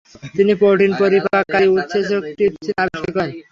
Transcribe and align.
তিনি 0.35 0.53
প্রোটিন-পরিপাককারী 0.61 1.67
উৎসেচক 1.75 2.21
ট্রিপসিন 2.31 2.75
আবিষ্কার 2.77 3.11
করেন। 3.15 3.29